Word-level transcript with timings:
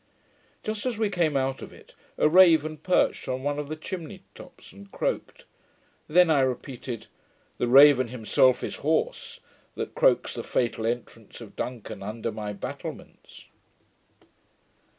Just 0.63 0.87
as 0.87 0.97
we 0.97 1.11
came 1.11 1.37
out 1.37 1.61
of 1.61 1.71
it, 1.71 1.93
a 2.17 2.27
raven 2.27 2.75
perched 2.77 3.27
on 3.27 3.43
one 3.43 3.59
of 3.59 3.69
the 3.69 3.75
chimney 3.75 4.23
tops, 4.33 4.71
and 4.73 4.91
croaked. 4.91 5.45
Then 6.07 6.27
I 6.31 6.39
repeated'... 6.39 7.05
The 7.59 7.67
raven 7.67 8.07
himself 8.07 8.63
is 8.63 8.77
hoarse. 8.77 9.41
That 9.75 9.93
croaks 9.93 10.33
the 10.33 10.43
fatal 10.43 10.87
enterance 10.87 11.39
of 11.39 11.55
Duncan 11.55 12.01
Under 12.01 12.31
my 12.31 12.51
battlements.' 12.51 13.45